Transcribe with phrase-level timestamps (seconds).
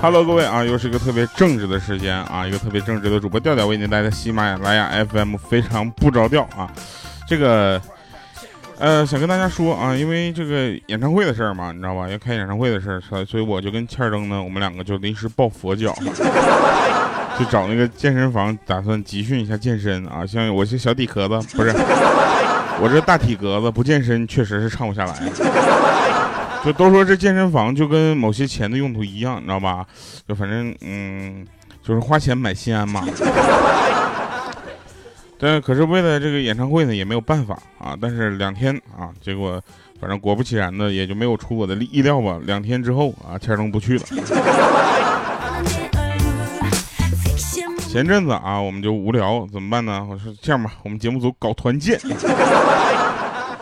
[0.00, 6.70] 哈，Hello，各位啊，又是一个特别正直的时间啊，一个特别正直的主播调调为您带来喜马拉雅 FM 非常不着调啊，
[7.28, 7.80] 这个
[8.78, 12.08] 呃想跟大家说啊，因为这个演唱会的事儿嘛，你知道吧？
[12.08, 15.94] 要开演唱会的事儿，所以我就跟欠儿登呢，我们两个就临时抱佛脚，
[17.38, 20.24] 就找那个健身房，打算集训一下健身啊。
[20.26, 21.74] 像我是小底壳子，不是。
[22.82, 25.14] 我这大体格子不健身，确实是唱不下来。
[26.64, 29.86] 就都说这健身房就跟某些钱的用途一样，你知道吧？
[30.28, 31.46] 就反正嗯，
[31.82, 33.02] 就是花钱买心安嘛。
[35.42, 37.96] 但可是为了这个演唱会呢，也没有办法啊。
[37.98, 39.58] 但是两天啊，结果
[39.98, 42.38] 反正果不其然的，也就没有出我的意料吧。
[42.44, 44.04] 两天之后啊，千东不去了。
[47.88, 50.06] 前阵子啊，我们就无聊，怎么办呢？
[50.10, 51.98] 我说这样吧，我们节目组搞团建。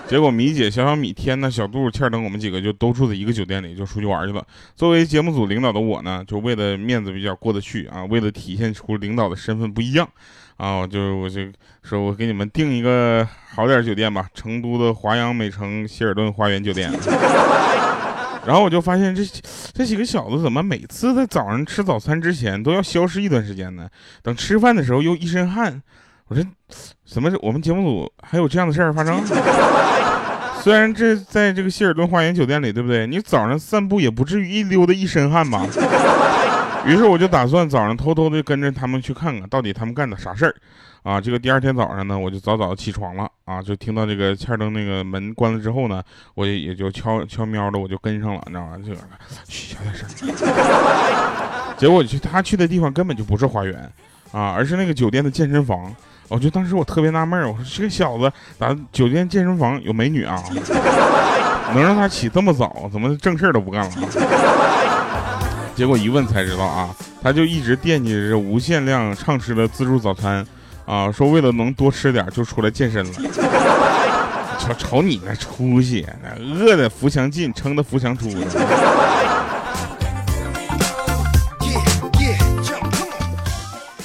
[0.08, 4.42] 结果米姐、小小米、天呐、小杜、倩等我们几个就都住在一个酒店里，就出去玩去了。
[4.74, 10.08] 作为节目组领导的我呢，就为了面子比较过得去啊，为了体现出领导的身份不一样
[10.56, 11.42] 啊，就我就
[11.82, 16.90] 说我给你们订一个好点酒店吧，成都的华阳美城希尔顿花园酒店。
[18.46, 19.22] 然后我就发现这
[19.74, 23.86] 这几个小子怎么每次在早上吃早餐之前都要消失一段时间呢？
[24.22, 25.82] 等吃饭的时候又一身汗。
[26.28, 26.44] 我说，
[27.06, 29.20] 怎么我们节目组还有这样的事儿发生？
[30.62, 33.06] 虽然这在这个希尔顿花园酒店里，对不对？
[33.06, 35.64] 你早上散步也不至于一溜达一身汗吧？
[36.86, 40.54] 于是我就打算早上偷偷的跟着他们去看看到底他们干的啥事儿。
[41.04, 46.02] 啊，这个第二天早上呢，我就早早起床了啊，就听到这个欠灯那个门关了之后呢，
[46.34, 48.76] 我也也就悄悄喵的我就跟上了，你知道吗？
[48.84, 48.98] 这个
[49.48, 50.08] 嘘，小点声。
[51.78, 53.90] 结果去他去的地方根本就不是花园
[54.32, 55.94] 啊，而是那个酒店的健身房。
[56.28, 60.42] 我就当时我特别纳闷我说这个小子咋酒店健身房有美女啊？
[61.74, 63.92] 能让他起这么早，怎么正事儿都不干了？
[65.74, 66.88] 结果一问才知道啊，
[67.22, 70.46] 他就一直惦记着无限量畅吃的自助早餐。
[70.84, 73.12] 啊，说为了能多吃点，就出来健身了。
[74.58, 78.28] 瞅瞅你那出息，那饿的扶墙进，撑的扶墙出。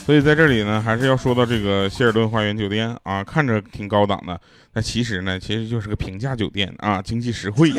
[0.05, 4.39] 所以在这里呢，还是要说到这个希尔顿花园酒店啊，看着挺高档的，
[4.73, 7.69] 但其实呢，其实就是个平价酒店啊，经济实惠，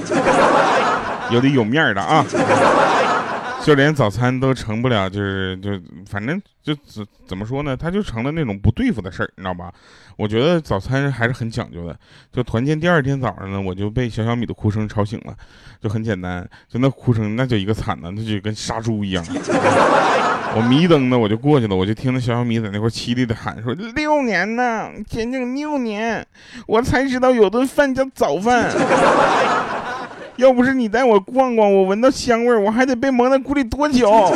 [1.30, 2.24] 有的有面儿的啊。
[3.62, 5.70] 就连早餐都成不了，就是就
[6.06, 7.74] 反正就怎怎么说呢？
[7.74, 9.72] 他就成了那种不对付的事儿，你知道吧？
[10.16, 11.98] 我觉得早餐还是很讲究的。
[12.30, 15.34] 就团建第二天早上呢，我就被小小米的哭声吵醒了。
[15.80, 19.24] 就很简单，就那哭声那叫一个惨呐，那就跟杀猪一样。
[20.56, 26.24] 我迷瞪的我就过去了，我就听到小小米在那块凄厉的喊说：“六年呢，整整六年，
[26.66, 28.70] 我才知道有顿饭叫早饭。
[30.36, 34.32] ”要不是你带我逛逛，我闻到香味儿，我还得被蒙在鼓里多久？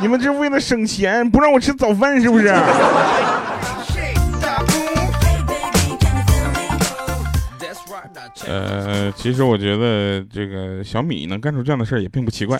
[0.00, 2.48] 你们这为了省钱，不让我吃早饭是不是？
[8.46, 12.58] 呃，其实我觉得这个小米能干出这样的事儿也并不奇怪。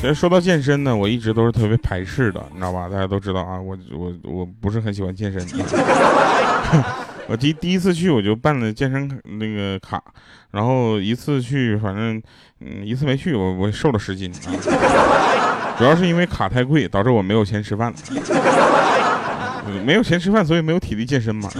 [0.00, 2.88] 其实说到健身呢，我一直都是特别排斥的，你知道吧？
[2.88, 5.46] 大家都知道啊，我我我不是很喜欢健身。
[7.28, 9.06] 我第第一次去我就办了健身
[9.38, 10.02] 那个卡，
[10.52, 12.20] 然后一次去反正
[12.60, 14.32] 嗯一次没去我我瘦了十斤，
[15.76, 17.98] 主要是因为卡太贵导致我没有钱吃饭了，
[19.84, 21.50] 没有钱吃饭所以没有体力健身嘛。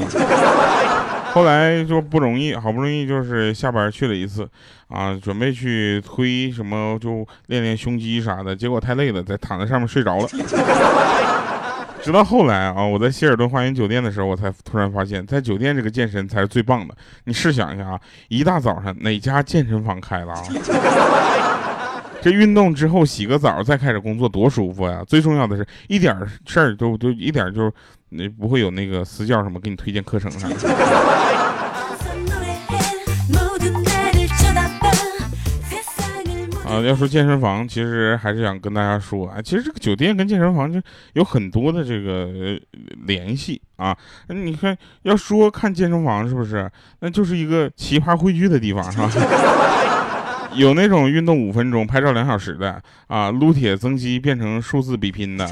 [1.32, 4.48] 后来就不容易，好不容易就是下班去了一次
[4.88, 10.28] 啊，准备去推什么就练练胸肌啥的，结果太累了，在躺在上面睡着了。
[12.02, 16.94] 直到后来啊，我在希尔顿花园酒店的时候，我才突然发现，在酒店这个健身才是最棒的。
[17.24, 20.42] 你试想一下啊，一大早上哪家健身房开了啊？
[22.22, 25.02] 这运动之后洗个澡再开始工作多舒服呀！
[25.06, 26.14] 最重要的是一点
[26.46, 27.72] 事儿都都一点就
[28.10, 30.56] 那不会有那个私教什么给你推荐课程啥的。
[36.70, 40.80] 啊，要说健身房，其实还是想跟大家说啊，其实这个酒店跟健身房就
[41.14, 42.28] 有很多的这个
[43.06, 43.96] 联系啊。
[44.28, 46.70] 你看，要说看健身房是不是，
[47.00, 49.10] 那就是一个奇葩汇聚的地方，是吧？
[50.54, 55.48] 有那种运动五分钟拍照两小时的啊，撸铁增肌变成数字比拼的，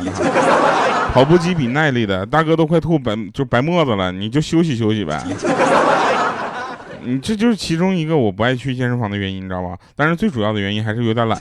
[1.15, 5.23] 跑步机比耐力的，大哥都快吐白就白沫子了，你就休息休息呗。
[7.03, 9.79] 你这就是其中一个我不爱去健身房的原因，你知道吧？
[9.97, 11.41] 但是最主要的原因还是有点懒。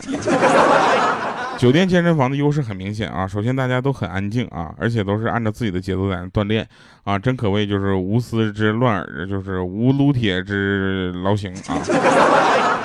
[1.58, 6.66] 酒店健身房的优势很明显啊，首先大家都很安静啊，而且都是按照自己的节奏在那锻炼
[7.04, 11.82] 啊，真可谓就是无丝之乱耳，就是无撸铁之劳形啊。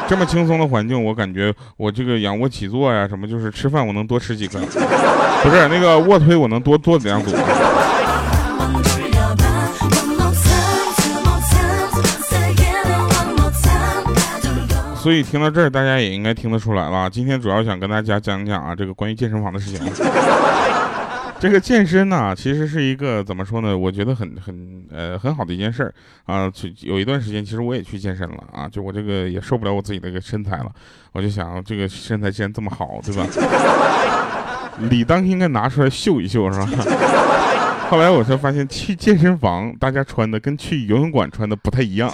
[0.08, 4.60] 这么轻松的环境，我感觉我这个仰卧起坐呀，什么就是吃饭我能多吃几个，
[5.42, 7.30] 不是那个卧推我能多做两组。
[14.96, 17.10] 所以听到这儿，大家也应该听得出来了。
[17.10, 19.80] 今天主要想跟大家讲讲啊，这个关于健身房的事情。
[21.42, 23.76] 这个健身呢，其实是一个怎么说呢？
[23.76, 25.92] 我觉得很很呃很好的一件事儿
[26.24, 26.48] 啊。
[26.82, 30.70] 有一段时间，其实我也去健身了啊，就我这个也受不了我自己的一个身材了，
[31.10, 33.26] 我就想这个身材既然这么好，对吧？
[34.88, 36.68] 理当应该拿出来秀一秀，是吧？
[37.90, 42.08] 后来我才发现，去健身房大家穿的跟去游泳馆穿的不太一样。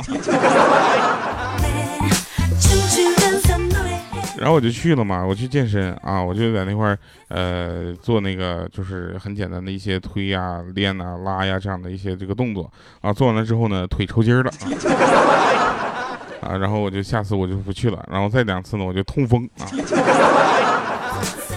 [4.41, 6.99] 然后我就去了嘛，我去健身啊，我就在那块儿，
[7.29, 12.71] 呃，做那个就是很简单的一些推呀、练呐、拉呀这样的一些这个动作
[13.01, 13.13] 啊。
[13.13, 14.51] 做完了之后呢，腿抽筋儿了
[16.41, 18.03] 啊，然后我就下次我就不去了。
[18.11, 19.67] 然后再两次呢，我就痛风啊。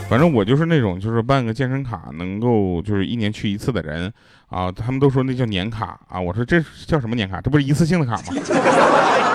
[0.10, 4.12] 反正我就是那种就是办个健身卡能够就是一年去一次的人
[4.50, 4.70] 啊。
[4.72, 7.40] 他们都说那叫年卡啊，我说这叫什么年卡？
[7.40, 9.31] 这不是一次性的卡吗？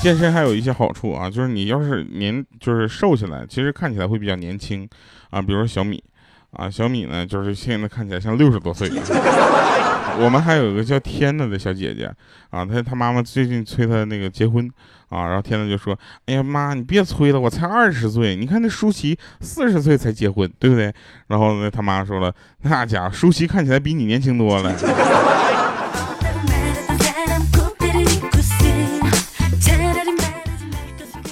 [0.00, 4.88] 健身还有一些好处啊，就是你要是年就是瘦下来，其实看起来会比较年轻
[5.30, 5.42] 啊。
[5.42, 6.02] 比如说小米
[6.52, 8.88] 啊，小米呢就是现在看起来像六十多岁。
[10.20, 12.10] 我们还有一个叫天呐的小姐姐
[12.50, 14.68] 啊，她她妈妈最近催她那个结婚
[15.10, 15.96] 啊，然后天呐就说
[16.26, 20.92] ：“哎呀妈，你别催了，我才二十岁，你看那舒淇四十岁才结婚，对不对？”
[21.28, 24.74] 然后呢，他妈说了：“那家伙舒淇看起来比你年轻多了。”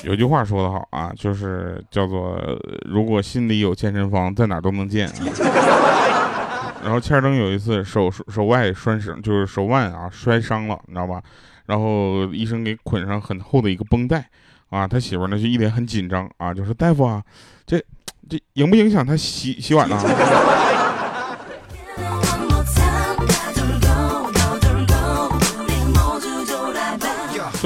[0.06, 2.38] 有句话说得好啊，就是叫做
[2.85, 5.11] 如果心里有健身房，在哪都能健。
[6.85, 11.20] 然后欠儿登有一次手手外摔伤，就是手腕啊摔伤了，你知道吧？
[11.67, 14.25] 然后医生给捆上很厚的一个绷带
[14.70, 17.20] 啊，他媳妇呢就一脸很紧张啊，就说大夫啊，
[17.67, 17.85] 这
[18.29, 19.99] 这影不影响他洗洗碗呢？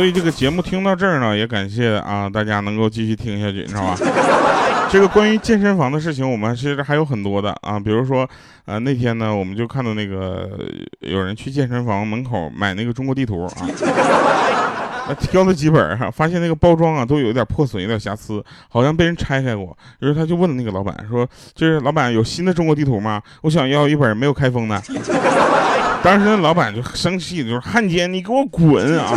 [0.00, 3.98] 所以这个节目听到这儿呢，也感谢啊大家能够继续听下去，你知道吧？
[4.90, 8.26] 这个关于健身房的事情，我们其实还有很多的啊，比如说，
[8.64, 10.48] 呃那天呢，我们就看到那个
[11.00, 13.68] 有人去健身房门口买那个中国地图啊，
[15.20, 19.76] 挑了几本哈，发现那个包装啊都有点破损，有点瑕疵，好像被人拆开过。
[19.98, 23.20] 于是他就问了那个老板说：“就是老板有新的中国地图吗？
[23.42, 24.82] 我想要一本没有开封的。”
[26.02, 29.12] 当时那老板就生气，就是汉奸，你给我滚啊！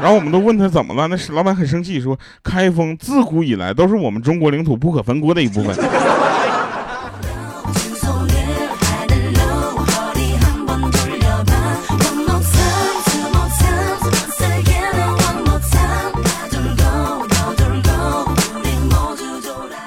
[0.00, 5.76] 然后我们都问他怎么了，那是老板很生气，说开封自古以来都是我们中国领土不可分割的一部分。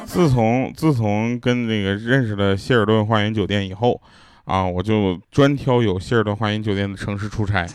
[0.06, 4.00] 自从自从跟那个认识了希尔顿花园酒店以后，
[4.46, 7.66] 啊，我就专挑有希尔顿花园酒店的城市出差。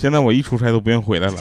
[0.00, 1.34] 现在我一出差都不愿回来了。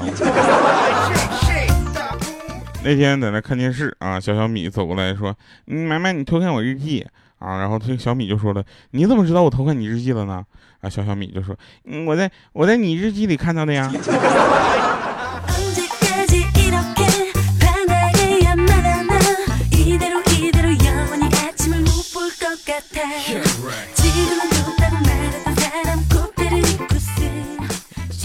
[2.83, 5.35] 那天在那看电视啊，小小米走过来说
[5.67, 7.05] ：“嗯，买买，你偷看我日记
[7.37, 10.43] 啊？”然后这小米就说了：“你怎么知道我偷看你日记了呢？”
[10.81, 13.93] 啊，小小米就说：“嗯，我在我在你日记里看到的呀。”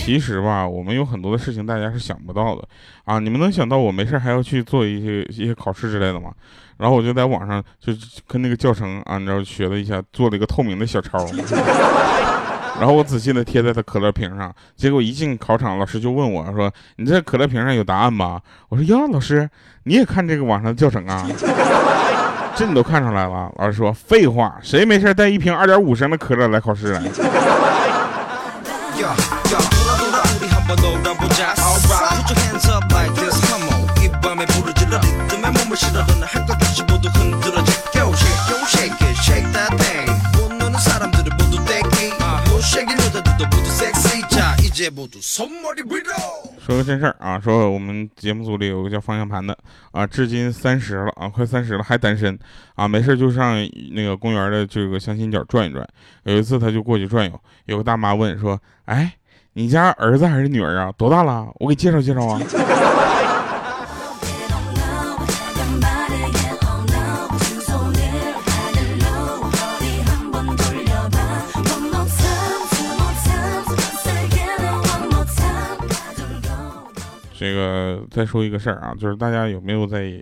[0.04, 2.64] 其实吧，我们有很多的事情大家是想不到的
[3.04, 3.20] 啊！
[3.20, 6.32] 你们能想到我没事还要去做一些一些考试之类的吗？
[6.76, 7.92] 然后我就在网上就
[8.26, 11.24] 跟那个教程啊，你知道学了一下，做了一个透明的小抄，
[12.80, 14.52] 然后我仔细的贴在他可乐瓶上。
[14.74, 16.68] 结果一进考场，老师就问我说
[16.98, 18.40] ：“你这可乐瓶上有答案吗？”
[18.70, 19.48] 我说：“呀，老师，
[19.84, 21.24] 你也看这个网上的教程啊？
[22.56, 27.02] 这你都看出来了？”老师说：“废话，谁没事带一瓶二点五升的可乐来考试啊？”
[46.64, 49.56] 说个真事儿啊，说我们节目组里有个叫方向盘的
[49.90, 52.38] 啊，至今三十了啊，快三十了还单身
[52.74, 53.56] 啊，没事就上
[53.92, 55.86] 那个公园的这个相亲角转一转。
[56.24, 59.12] 有一次他就过去转悠，有个大妈问说：“哎，
[59.54, 60.92] 你家儿子还是女儿啊？
[60.96, 61.48] 多大了？
[61.56, 62.40] 我给介绍介绍啊。”
[77.42, 80.12] 这个再说一个事儿啊，就是大家有没有在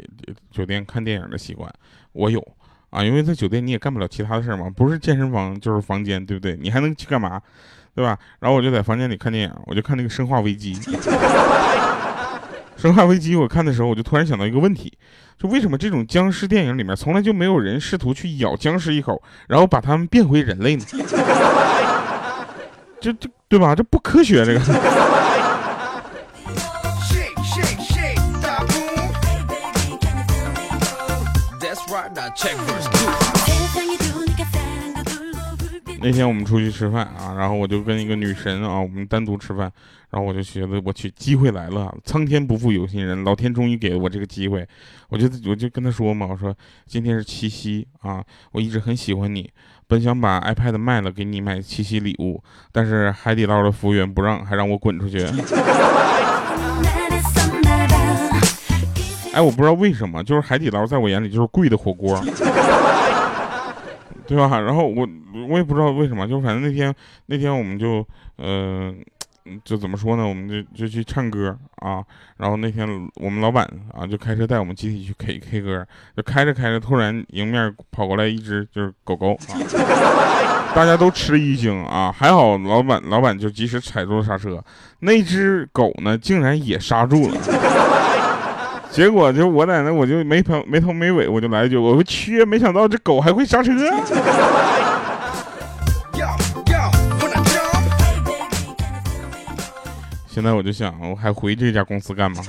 [0.51, 1.71] 酒店看电影的习惯？
[2.13, 2.43] 我有
[2.89, 6.57] 啊，因为在酒店你也干不了其他的事儿嘛，不是健身房就是房间，对不对？
[6.57, 7.39] 你还能去干嘛？
[7.95, 8.17] 对吧？
[8.39, 10.75] 然后我就在房间里看电影，我就看那个《生化危机》。
[12.83, 14.91] 《生化危机》我看的时候，我就突然想到一个问题，
[15.37, 20.85] 就为什么这种僵尸电影里面从来就没有人试图去咬僵尸一口，然后把他们变回人类呢？
[22.99, 23.75] 这这对吧？
[23.75, 24.61] 这不科学，这个。
[36.03, 39.71] 那天我们出去吃饭啊，然后我就跟一个女神啊，我们单独吃饭，
[40.11, 44.67] 然后我就觉得我去机会来了，苍天不负有心人，老天终于给了我这个机会，
[45.09, 46.57] 我就我就跟他说嘛，我说
[46.87, 49.51] 今天是七夕啊，我一直很喜欢你，
[49.87, 52.43] 本想把 iPad 卖了给你买七夕礼物，
[52.73, 55.27] 但是海底捞的服务员不让，还让我滚出去。
[59.41, 62.23] 哎，我不知道为什么，就是海底捞在我眼里就是贵的火锅。
[64.27, 64.61] 对吧？
[64.61, 65.09] 然后我
[65.49, 66.95] 我也不知道为什么，就反正那天
[67.27, 68.07] 那天我们就
[68.37, 68.95] 呃
[69.65, 70.29] 就怎么说呢？
[70.29, 72.05] 我们就就去唱歌啊。
[72.37, 79.57] 然后那天我们老板啊就开车带我们集体去 K K 歌，就开着开着，突然迎面跑过来一只就是狗狗啊，
[80.75, 82.15] 大家都吃了一惊啊。
[82.17, 84.63] 还好老板老板就及时踩住了刹车，
[85.01, 87.37] 那只狗呢竟然也刹住了。
[88.93, 93.73] 结果就我在那，我就没头没头没尾，我就来一句，我说去，没想到这狗还会刹车。
[100.27, 102.43] 现在我就想，我还回这家公司干嘛？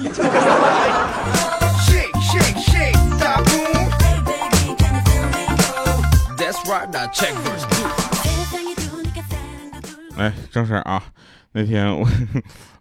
[10.17, 11.01] 来，正事啊，
[11.51, 12.07] 那天我。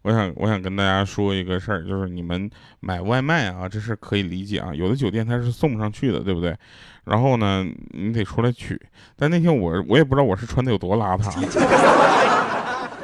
[0.02, 2.48] 我想，我想跟大家说一个事儿，就是你们
[2.80, 4.74] 买外卖啊，这是可以理解啊。
[4.74, 6.56] 有的酒店它是送不上去的，对不对？
[7.04, 8.80] 然后呢，你得出来取。
[9.16, 11.30] 但那天我，我也不知道我是穿的有多邋遢。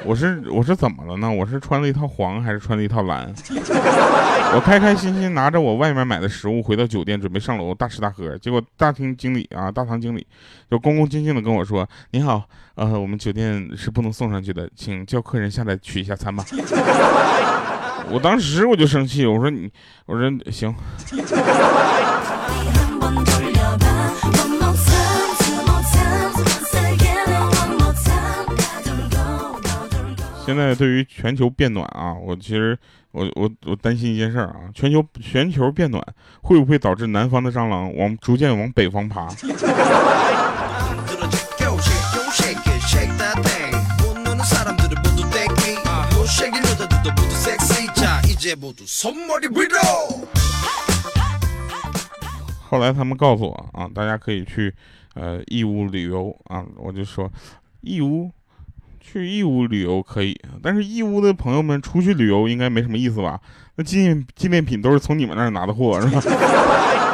[0.07, 1.29] 我是我是怎么了呢？
[1.29, 3.35] 我是穿了一套黄还是穿了一套蓝？
[4.55, 8.39] 我开开心心拿着我外面买的食物回到酒店，准备上楼大吃大喝。
[8.39, 10.25] 结果大厅经理啊，大堂经理
[10.71, 12.45] 就恭恭敬敬的跟我说：“您好，
[12.77, 16.45] 呃，我们酒店是不能送上去的，请叫客人下来取一下餐吧。
[18.09, 19.69] ”我当时我就生气，我说你，
[20.07, 20.73] 我说行。
[30.47, 32.79] 现在对于全球变暖啊，我其实
[33.11, 36.01] 我我我担心一件事啊，全球全球变暖
[36.41, 39.27] 会不会导致南方的蟑螂往逐渐往北方爬？
[52.69, 54.73] 后来他们告诉我啊，大家可以去
[55.15, 57.29] 呃义乌旅游啊，我就说
[57.81, 58.31] 义乌。
[59.17, 63.41] 去义乌旅游可以，但是义乌的朋友们出去旅游应该没什么意思吧？
[63.77, 66.21] 那纪念纪念品都是从你们那儿拿的货，是吧？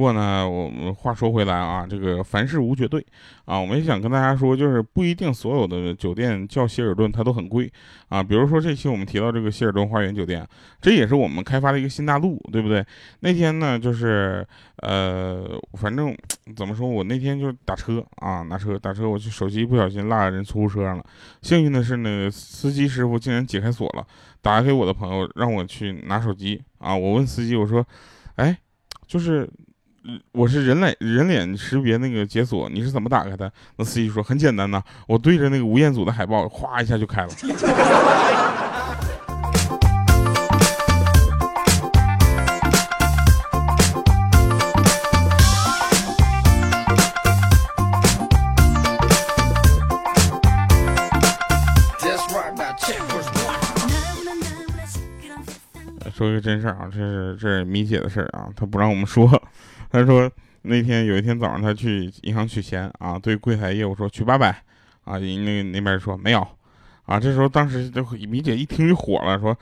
[0.00, 3.04] 不过呢，我们话说回来啊，这个凡事无绝对
[3.44, 7.70] 啊，我们也想跟大家说，就是不一定所有的酒店叫希尔顿它都很贵
[8.08, 8.22] 啊。
[8.22, 10.42] 比如说这期我们提到这个希尔顿花园酒店，
[10.80, 12.82] 这也是我们开发的一个新大陆，对不对？
[13.20, 14.42] 那天呢，就是
[14.76, 16.16] 呃，反正
[16.56, 21.04] 怎么说，我那天就是打车啊，拿车打车，我就手机不小心落在人出租车上了。
[21.42, 24.06] 幸运的是呢，司机师傅竟然解开锁了，
[24.40, 26.96] 打给我的朋友让我去拿手机啊。
[26.96, 27.86] 我问司机，我说，
[28.36, 28.56] 哎。
[29.06, 29.44] 就是，
[30.32, 33.52] 我是人脸人脸识别那个解锁，你是怎么打开的？
[33.76, 37.28] 那司机说很简单呐，我对着那个吴彦祖的海报，哗一下就开了。
[56.12, 59.26] 说一个真事儿啊，这是这是米姐的事儿啊，她不让我们说。
[59.90, 60.30] 他说
[60.62, 64.48] 那天有一天早上，他去银行取钱啊，对柜台业务说取八百
[65.04, 66.46] 啊，人那那边说没有
[67.06, 67.18] 啊。
[67.18, 69.56] 这时候当时就米姐一听就火了，说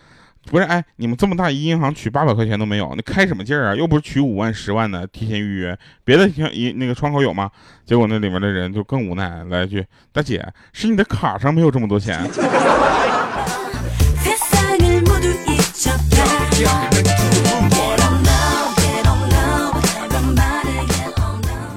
[0.51, 3.75] 不是哎，你们这么大一银行取八百块钱都没有，你开什么劲儿啊？
[3.75, 7.51] 又不是取五万十万的提前预约，别的银那个窗口有吗？
[7.85, 12.19] 结果那里面的人就更无奈，来一句大姐，是你的卡上没有这么多钱。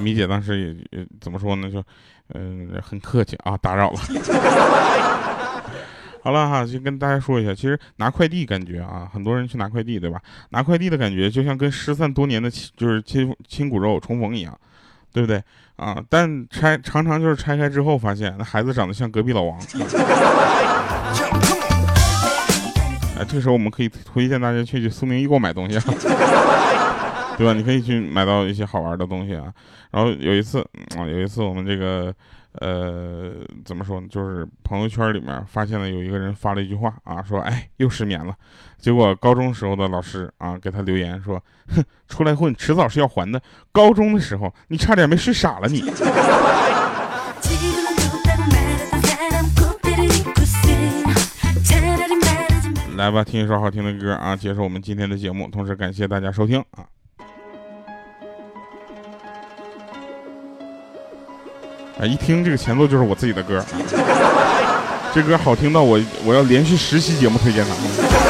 [0.01, 0.59] 米姐当时
[0.91, 1.69] 也也怎么说呢？
[1.69, 1.83] 就
[2.33, 3.99] 嗯，很客气啊，打扰了。
[6.23, 10.21] 好了哈，就跟大家说一下，其实拿快递感觉啊，很多人去拿快递，对吧？
[10.49, 14.55] 拿快递的感觉就像跟失散多年的亲，就是亲亲骨肉重逢一样，
[15.11, 15.41] 对不对
[15.77, 15.99] 啊？
[16.09, 19.59] 但拆常常就是拆开之后发现，那孩子长得像隔壁老王。
[23.17, 25.83] 哎，这时候我们可以推荐大家去去苏宁易购买东西啊，
[27.37, 27.53] 对吧？
[27.53, 29.53] 你可以去买到一些好玩的东西啊。
[29.91, 30.59] 然后有一次
[30.97, 32.13] 啊，有一次我们这个。
[32.59, 33.31] 呃，
[33.63, 34.07] 怎么说呢？
[34.09, 38.35] 就是朋友圈里面发现了有一个人发了一句话啊，说哎又失眠了。
[38.77, 41.41] 结果高中时候的老师啊给他留言说，
[41.73, 43.41] 哼，出来混迟早是要还的。
[43.71, 45.81] 高中的时候你差点没睡傻了你。
[52.97, 55.47] 来吧，听一首好听的歌啊，结束我们今天的节目。
[55.47, 56.83] 同时感谢大家收听啊。
[62.01, 62.07] 啊！
[62.07, 63.63] 一听这个前奏就是我自己的歌，
[65.13, 68.20] 这歌好听到我我要连续十期节目推荐它。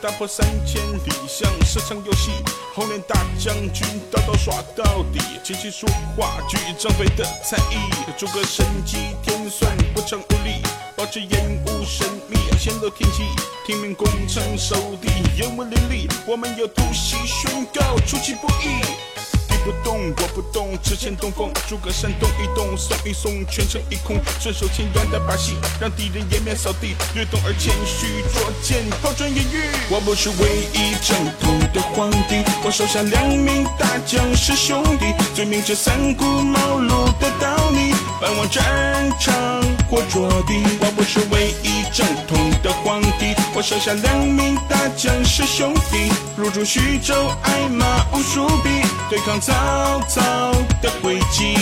[0.00, 2.30] 打破三千里，像是场游戏。
[2.74, 5.86] 红脸大将军刀刀耍到底，琴棋书
[6.16, 7.78] 画举张飞的才艺。
[8.16, 10.62] 诸葛神机天算不成无力，
[10.96, 13.24] 保持烟雾神秘，显露天机。
[13.66, 16.08] 听命攻城守地，烟雾林立。
[16.26, 19.27] 我们有突袭宣告，出其不意。
[19.64, 21.50] 不动，我不动，只欠东风。
[21.68, 24.16] 诸葛山动一动，送一送，全城一空。
[24.40, 26.94] 顺手牵羊的把戏，让敌人颜面扫地。
[27.14, 29.62] 略懂而谦虚，捉剑抛砖引玉。
[29.90, 39.34] 我不是唯一正统的皇帝，我手下两名大将是兄弟，最明知三顾茅庐的道理，奔往战场
[39.90, 40.62] 或着地。
[40.80, 49.98] 我不是唯一正统的皇帝，我手下两名大将是兄弟，入驻徐州，挨马无数匹，对抗曹。
[50.08, 51.54] 操的诡计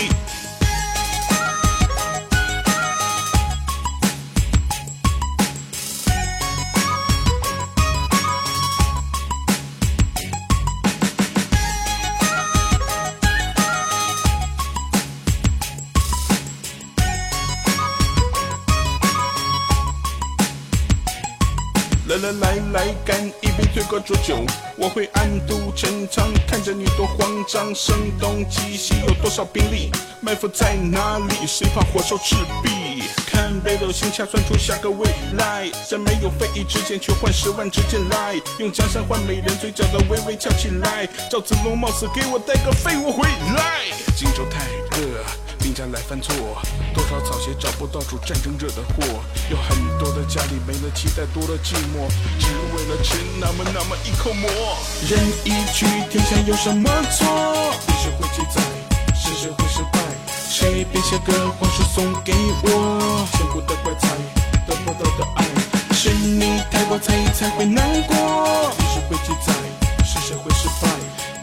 [22.33, 24.45] 来来，干一杯醉过浊酒，
[24.77, 27.75] 我会暗度陈仓，看着你多慌张。
[27.75, 29.91] 声东击西，有多少兵力？
[30.21, 31.47] 埋伏在哪里？
[31.47, 33.05] 谁怕火烧赤壁？
[33.27, 41.09] 看北斗星下算出下个未来，在没有非议之前，却换十万支箭来，用江山换美人，嘴角的微微翘起来。
[41.31, 43.87] 赵子龙冒死给我带个废物回来，
[44.17, 44.67] 荆州太
[44.99, 45.25] 热。
[45.59, 46.35] 兵家来犯错，
[46.95, 49.21] 多少草鞋找不到主，战争惹的祸。
[49.51, 54.49] 有很多的家里没了期待，多了寂寞，只为了吃那么那么一口馍。
[55.07, 57.27] 人一去，天下有什么错？
[57.87, 58.63] 历史会记载，
[59.15, 60.01] 是谁会失败？
[60.49, 63.29] 谁编写个皇书送给我？
[63.33, 64.09] 千古的怪才，
[64.67, 65.45] 得不到的爱，
[65.93, 68.17] 是你太过在意才会难过。
[68.79, 69.53] 历史会记载，
[70.03, 70.89] 是谁会失败？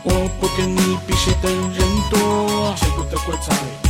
[0.02, 2.74] 我不跟你比谁的人多。
[2.76, 3.83] 千古的怪才。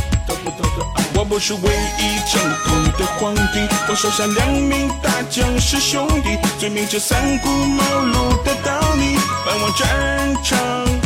[1.34, 1.60] 我是唯
[1.98, 10.56] 一正统的皇帝，我手下两名大将是兄弟，最明这三顾茅庐的道理，奔往战场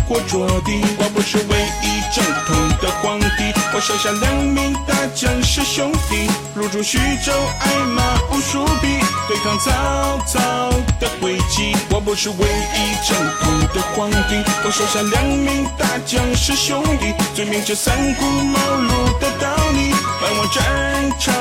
[0.07, 0.85] 或着地。
[0.99, 11.77] 我不是唯一正统的皇帝，我手下两名大将是兄弟，入驻徐州，挨马无数匹，对抗曹操的轨迹。
[11.91, 19.19] 我不是唯一正统的皇帝，我手下两名大将是兄弟，最明这三顾茅庐。
[19.19, 21.35] 的道理，奔往战场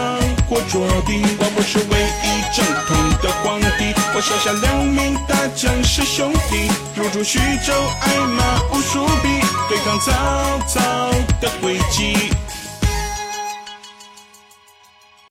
[0.50, 1.22] 或着地。
[1.40, 9.40] 我不是唯一正统的皇帝，我手下两名大将是兄弟，入驻徐州，爱马无数匹，
[9.70, 10.12] 对抗曹
[10.68, 10.82] 操
[11.40, 12.32] 的诡计。